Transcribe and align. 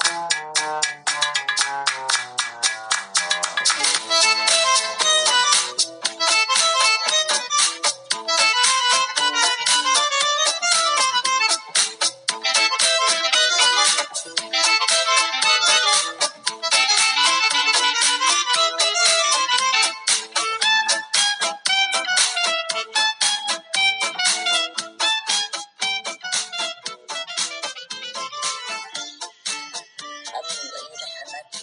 الله 0.00 1.01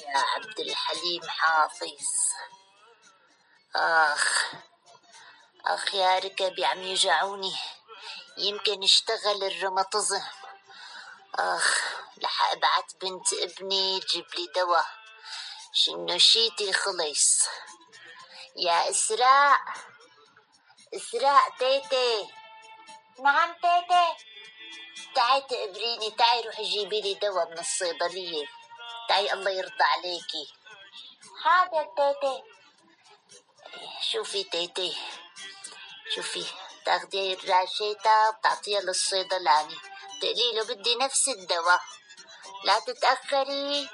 يا 0.09 0.19
عبد 0.19 0.59
الحليم 0.59 1.29
حافظ. 1.29 2.07
آخ 3.75 4.53
آخ 5.65 5.95
يا 5.95 6.19
ركبي 6.19 6.65
عم 6.65 6.81
يجعوني. 6.83 7.55
يمكن 8.37 8.83
اشتغل 8.83 9.43
الروماتيزم 9.43 10.21
آخ 11.35 11.81
لح 12.17 12.51
أبعت 12.51 12.91
بنت 13.01 13.33
ابني 13.33 13.99
تجيب 13.99 14.25
لي 14.37 14.47
دواء. 14.55 14.85
شنو 15.73 16.17
شيتي 16.17 16.73
خلص 16.73 17.47
يا 18.55 18.89
إسراء. 18.89 19.59
إسراء 20.93 21.49
تيتي. 21.59 22.29
نعم 23.19 23.53
تيتي. 23.53 24.25
تعي 25.15 25.41
تقبريني 25.41 26.11
تعي 26.11 26.41
روحي 26.41 26.63
جيبي 26.63 27.01
لي 27.01 27.13
دواء 27.13 27.49
من 27.49 27.59
الصيدلية. 27.59 28.58
تعي 29.09 29.33
الله 29.33 29.51
يرضى 29.51 29.83
عليكي. 29.83 30.53
حاضر 31.43 31.85
تيتي. 31.97 32.43
شوفي 34.01 34.43
تيتي. 34.43 34.97
شوفي 36.16 36.45
تاخدي 36.85 37.33
الراشيتا 37.33 38.29
وتعطيها 38.29 38.81
للصيدلاني 38.81 39.77
تقولي 40.21 40.53
له 40.53 40.63
بدي 40.63 40.95
نفس 40.95 41.27
الدواء. 41.27 41.81
لا 42.63 42.79
تتأخري. 42.79 43.89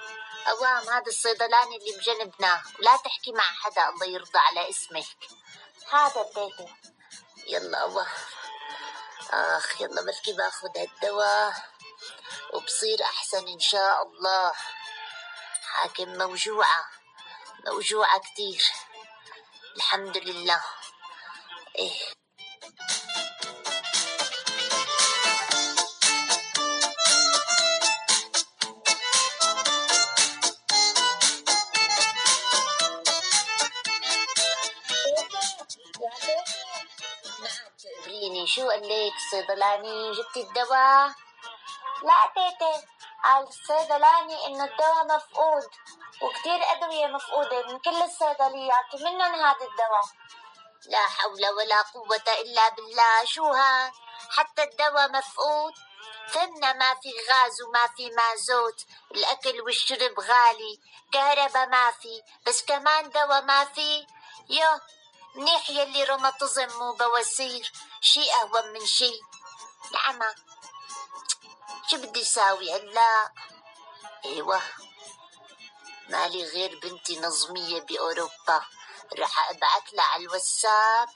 أوام 0.47 0.89
هذا 0.89 1.07
الصيدلاني 1.07 1.75
اللي 1.77 1.97
بجنبنا 1.97 2.63
ولا 2.79 2.97
تحكي 2.97 3.31
مع 3.31 3.43
حدا 3.43 3.89
الله 3.89 4.05
يرضى 4.05 4.39
على 4.39 4.69
اسمك. 4.69 5.07
حاضر 5.87 6.23
تيتي. 6.23 6.73
يلا 7.47 7.77
أوام 7.77 8.07
آخ 9.31 9.81
يلا 9.81 10.01
بلكي 10.01 10.33
باخد 10.33 10.77
هالدواء. 10.77 11.53
وبصير 12.53 13.03
أحسن 13.03 13.47
إن 13.47 13.59
شاء 13.59 14.03
الله. 14.03 14.51
حاكم 15.75 16.17
موجوعة 16.17 16.89
موجوعة 17.67 18.19
كتير. 18.19 18.63
الحمد 19.75 20.17
لله. 20.17 20.61
إيه. 21.75 22.15
شو 38.55 38.69
قال 38.69 38.81
لك 38.81 39.13
الصيدلاني 39.15 40.11
جبتي 40.11 40.41
الدواء؟ 40.41 41.07
لا 42.03 42.19
تيتي 42.35 42.87
قال 43.25 43.47
الصيدلاني 43.47 44.45
انه 44.45 44.63
الدواء 44.63 45.05
مفقود 45.05 45.63
وكتير 46.21 46.59
أدوية 46.71 47.07
مفقودة 47.07 47.67
من 47.67 47.79
كل 47.79 48.01
الصيدليات 48.01 48.93
ومنهم 48.93 49.35
هذا 49.45 49.65
الدواء. 49.71 50.05
لا 50.85 51.07
حول 51.07 51.45
ولا 51.57 51.81
قوة 51.81 52.41
إلا 52.41 52.69
بالله 52.69 53.25
شو 53.25 53.45
ها؟ 53.45 53.91
حتى 54.29 54.63
الدواء 54.63 55.11
مفقود؟ 55.11 55.73
فهمنا 56.27 56.73
ما 56.73 56.93
في 56.93 57.09
غاز 57.29 57.61
وما 57.61 57.87
في 57.97 58.09
مازوت 58.09 58.85
الأكل 59.11 59.61
والشرب 59.61 60.19
غالي 60.19 60.79
كهرباء 61.11 61.67
ما 61.67 61.91
في 61.91 62.23
بس 62.47 62.65
كمان 62.65 63.09
دواء 63.09 63.41
ما 63.41 63.65
في؟ 63.65 64.07
يو 64.49 64.79
منيح 65.35 65.69
يلي 65.69 66.03
روماتيزم 66.03 66.67
مو 66.79 66.93
بواسير 66.93 67.71
شي 68.01 68.31
أهون 68.31 68.73
من 68.73 68.85
شي 68.85 69.21
العمى 69.91 70.35
شو 71.89 71.97
بدي 71.97 72.23
ساوي 72.23 72.73
هلا 72.73 73.31
أيوه 74.25 74.61
مالي 76.09 76.43
غير 76.43 76.79
بنتي 76.79 77.19
نظمية 77.19 77.81
بأوروبا. 77.81 78.65
رح 79.19 79.49
ابعت 79.49 79.93
لها 79.93 80.05
على 80.05 80.23
الواتساب. 80.23 81.09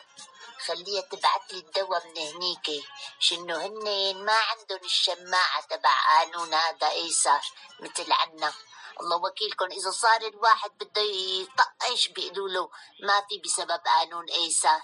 خليها 0.66 1.02
تبعت 1.02 1.54
لي 1.54 1.60
الدواء 1.60 2.08
من 2.08 2.18
هنيك. 2.18 2.86
شنو 3.20 3.56
هن؟ 3.56 4.16
ما 4.26 4.34
عندهم 4.34 4.84
الشماعة 4.84 5.62
تبع 5.62 5.96
قانون 6.10 6.54
هذا 6.54 6.90
ايسر 6.90 7.42
مثل 7.80 8.12
عنا. 8.12 8.54
الله 9.00 9.18
وكيلكم. 9.18 9.66
إذا 9.66 9.92
صار 9.92 10.22
الواحد 10.22 10.72
بده 10.78 11.02
يطقش 11.02 12.08
بيقولوا 12.08 12.50
له 12.50 12.70
ما 13.04 13.22
في 13.30 13.38
بسبب 13.38 13.82
قانون 13.86 14.30
ايسر 14.30 14.82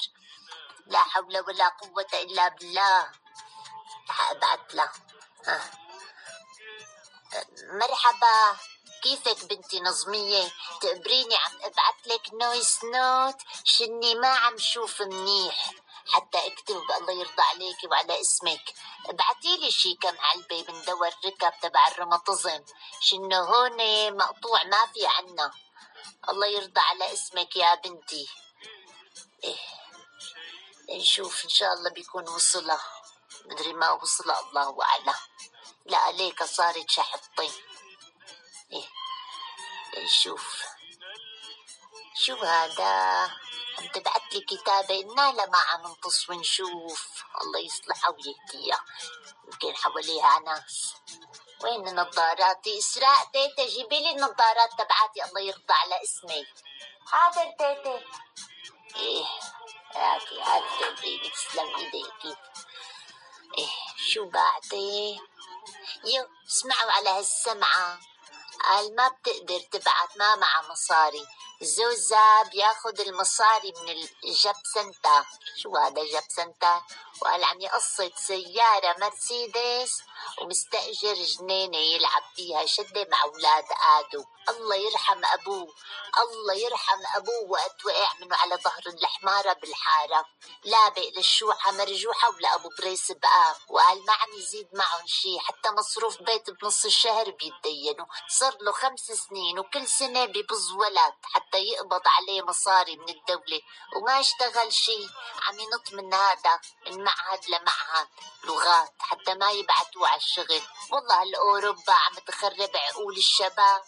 لا 0.87 0.99
حول 0.99 1.39
ولا 1.47 1.67
قوة 1.67 2.07
إلا 2.13 2.47
بالله. 2.47 3.11
رح 4.09 4.31
ابعت 4.31 4.73
لها. 4.75 4.85
ها. 4.85 5.14
مرحبا. 7.63 8.57
كيفك 9.03 9.43
بنتي 9.43 9.79
نظمية؟ 9.79 10.51
تقبريني 10.81 11.35
عم 11.35 11.51
أبعت 11.61 12.07
لك 12.07 12.33
نويس 12.33 12.83
نوت 12.83 13.35
شني 13.63 14.15
ما 14.15 14.27
عم 14.27 14.57
شوف 14.57 15.01
منيح. 15.01 15.71
حتى 16.07 16.47
اكتب 16.47 16.91
الله 16.97 17.13
يرضى 17.13 17.41
عليك 17.41 17.77
وعلى 17.91 18.21
اسمك. 18.21 18.73
ابعتي 19.05 19.57
لي 19.57 19.71
شي 19.71 19.95
كم 19.95 20.17
علبة 20.19 20.65
من 20.69 20.81
دواء 20.81 21.13
الركب 21.19 21.53
تبع 21.61 21.87
الروماتيزم. 21.87 22.63
شنو 23.01 23.43
هون 23.43 23.77
مقطوع 24.17 24.63
ما 24.63 24.85
في 24.85 25.07
عنا. 25.07 25.51
الله 26.29 26.47
يرضى 26.47 26.81
على 26.81 27.13
اسمك 27.13 27.55
يا 27.55 27.75
بنتي. 27.75 28.29
إيه. 29.43 29.59
نشوف 30.89 31.43
إن 31.43 31.49
شاء 31.49 31.73
الله 31.73 31.89
بيكون 31.89 32.29
وصلها 32.29 32.81
مدري 33.45 33.73
ما 33.73 33.91
وصلها 33.91 34.39
الله 34.39 34.83
أعلم. 34.83 35.13
لا 35.85 35.97
عليك 35.97 36.43
صارت 36.43 36.89
شحطين 36.89 37.53
إيه. 38.71 38.89
نشوف 39.97 40.63
شو 42.15 42.35
هذا. 42.35 42.91
عم 43.77 43.87
تبعت 43.93 44.33
لي 44.33 44.41
كتابة 44.41 45.01
إنا 45.01 45.31
لما 45.31 45.57
عم 45.57 45.81
نطص 45.81 46.29
ونشوف. 46.29 47.23
الله 47.41 47.59
يصلحها 47.59 48.09
ويهديها 48.09 48.85
يمكن 49.45 49.75
حواليها 49.75 50.39
ناس. 50.39 50.93
وين 51.61 51.95
نظاراتي 51.95 52.79
إسراء. 52.79 53.29
تيتا 53.33 53.65
جيبي 53.67 53.99
لي 53.99 54.11
النظارات 54.11 54.71
تبعاتي. 54.73 55.23
الله 55.25 55.41
يرضى 55.41 55.73
على 55.73 56.03
اسمي. 56.03 56.47
حاضر 57.07 57.51
تيتا 57.51 58.01
إيه. 58.95 59.25
هاتي 59.95 60.41
هاتي 60.41 61.29
تسلم 61.29 61.75
إيديكي. 61.75 62.35
إيه 63.57 63.69
شو 63.97 64.25
بعدي؟ 64.29 65.21
يو 66.03 66.27
اسمعوا 66.47 66.91
على 66.91 67.09
هالسمعة. 67.09 67.99
قال 68.63 68.95
ما 68.95 69.07
بتقدر 69.07 69.59
تبعت 69.59 70.17
ما 70.17 70.35
معها 70.35 70.71
مصاري. 70.71 71.27
زوزها 71.61 72.43
بياخد 72.43 72.99
المصاري 72.99 73.73
من 73.81 73.89
الجب 73.89 74.55
سنتا 74.73 75.25
شو 75.57 75.77
هذا 75.77 76.03
جب 76.03 76.23
سنتا 76.29 76.81
وقال 77.21 77.43
عم 77.43 77.61
يقسط 77.61 78.15
سيارة 78.15 78.95
مرسيدس 78.99 80.01
ومستأجر 80.41 81.13
جنينة 81.13 81.77
يلعب 81.77 82.23
فيها 82.35 82.65
شدة 82.65 83.07
مع 83.11 83.23
أولاد 83.23 83.65
آدو. 83.97 84.25
الله 84.49 84.75
يرحم 84.75 85.25
أبوه. 85.25 85.73
الله 86.17 86.53
يرحم 86.53 87.01
أبوه 87.15 87.49
وقت 87.49 87.85
وقع 87.85 88.13
منه 88.21 88.35
على 88.35 88.55
ظهر 88.55 88.83
الحمارة 88.87 89.53
بالحارة. 89.53 90.25
لابق 90.63 91.09
للشوحة 91.17 91.71
مرجوحة 91.71 92.29
ولا 92.29 92.55
أبو 92.55 92.69
بريس 92.79 93.11
بقى. 93.11 93.55
وقال 93.69 94.05
ما 94.05 94.13
عم 94.13 94.33
يزيد 94.37 94.69
معهم 94.73 95.07
شي 95.07 95.39
حتى 95.39 95.71
مصروف 95.71 96.21
بيت 96.21 96.49
بنص 96.49 96.85
الشهر 96.85 97.31
بيتدينوا. 97.31 98.05
صار 98.29 98.57
له 98.61 98.71
خمس 98.71 98.99
سنين 99.11 99.59
وكل 99.59 99.87
سنة 99.87 100.25
ببز 100.25 100.71
ولد 100.71 101.13
حتى 101.23 101.57
يقبض 101.57 102.01
عليه 102.05 102.41
مصاري 102.41 102.95
من 102.97 103.09
الدولة. 103.09 103.61
وما 103.95 104.19
اشتغل 104.19 104.73
شي. 104.73 105.07
عم 105.41 105.59
ينط 105.59 105.93
من 105.93 106.13
هذا. 106.13 106.59
من 106.91 107.04
معهد 107.05 107.41
لمعهد 107.49 108.07
لغات 108.43 108.93
حتى 108.99 109.33
ما 109.33 109.51
يبعتوه 109.51 110.07
على 110.07 110.17
الشغل. 110.17 110.61
والله 110.91 111.23
الأوروبا 111.23 111.93
عم 111.93 112.15
تخرب 112.27 112.71
عقول 112.75 113.17
الشباب. 113.17 113.81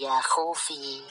يا 0.00 0.20
خوفي 0.20 1.10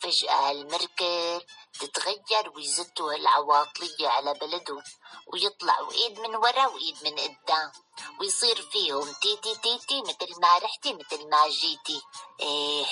فجأة 0.00 0.50
هالمركب 0.50 1.42
تتغير 1.80 2.52
ويزتوا 2.56 3.12
هالعواطلية 3.12 4.08
على 4.08 4.34
بلدهم 4.34 4.82
ويطلعوا 5.26 5.92
إيد 5.92 6.20
من 6.20 6.36
ورا 6.36 6.66
وإيد 6.66 6.96
من 7.04 7.18
قدام 7.18 7.72
ويصير 8.20 8.62
فيهم 8.62 9.12
تيتي 9.12 9.54
تيتي 9.54 10.02
مثل 10.02 10.40
ما 10.40 10.58
رحتي 10.58 10.94
مثل 10.94 11.28
ما 11.28 11.48
جيتي. 11.48 12.02
إيه 12.40 12.86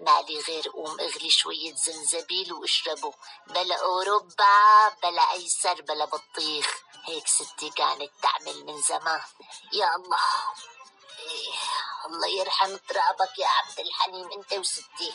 مالي 0.00 0.40
غير 0.40 0.68
قوم 0.68 1.00
اغلي 1.00 1.30
شوية 1.30 1.74
زنزبيل 1.74 2.52
واشربه 2.52 3.14
بلا 3.46 3.76
أوروبا 3.82 4.88
بلا 5.02 5.32
أيسر 5.32 5.82
بلا 5.82 6.04
بطيخ. 6.04 6.82
هيك 7.04 7.26
ستي 7.28 7.70
كانت 7.70 8.10
تعمل 8.22 8.66
من 8.66 8.80
زمان. 8.82 9.20
يا 9.72 9.96
الله. 9.96 10.18
إيه 11.18 11.54
الله 12.06 12.28
يرحم 12.28 12.76
ترابك 12.76 13.38
يا 13.38 13.48
عبد 13.48 13.80
الحليم 13.80 14.32
انت 14.32 14.52
وستي. 14.52 15.14